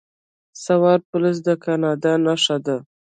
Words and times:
سوار 0.63 0.99
پولیس 1.09 1.37
د 1.47 1.49
کاناډا 1.63 2.13
نښه 2.25 2.57
ده. 2.65 2.77